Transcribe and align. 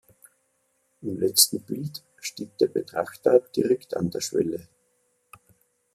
Im 1.03 1.19
letzten 1.19 1.61
Bild 1.63 2.03
steht 2.19 2.59
der 2.59 2.69
Betrachter 2.69 3.39
direkt 3.39 3.95
an 3.95 4.09
der 4.09 4.19
Schwelle. 4.21 4.67